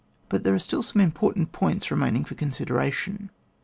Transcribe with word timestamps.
But 0.29 0.43
there 0.43 0.55
are 0.55 0.57
still 0.57 0.81
some 0.81 0.99
important 0.99 1.51
points 1.51 1.91
remaining 1.91 2.25
for 2.25 2.33
consideration. 2.33 3.29